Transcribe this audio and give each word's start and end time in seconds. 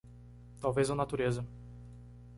Talvez 0.59 0.89
a 0.89 0.95
natureza 0.95 1.45